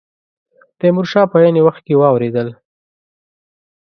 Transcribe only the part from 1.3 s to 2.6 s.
په عین وخت کې واورېدل.